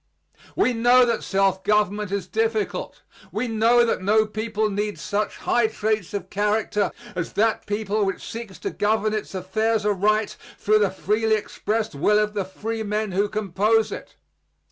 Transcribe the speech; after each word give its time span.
We 0.55 0.73
know 0.73 1.05
that 1.05 1.21
self 1.23 1.63
government 1.63 2.11
is 2.11 2.25
difficult. 2.25 3.03
We 3.31 3.47
know 3.47 3.85
that 3.85 4.01
no 4.01 4.25
people 4.25 4.67
needs 4.67 4.99
such 4.99 5.37
high 5.37 5.67
traits 5.67 6.15
of 6.15 6.31
character 6.31 6.89
as 7.15 7.33
that 7.33 7.67
people 7.67 8.03
which 8.03 8.27
seeks 8.27 8.57
to 8.65 8.71
govern 8.71 9.13
its 9.13 9.35
affairs 9.35 9.85
aright 9.85 10.37
through 10.57 10.79
the 10.79 10.89
freely 10.89 11.35
expressed 11.35 11.93
will 11.93 12.17
of 12.17 12.33
the 12.33 12.45
free 12.45 12.81
men 12.81 13.11
who 13.11 13.29
compose 13.29 13.91
it. 13.91 14.15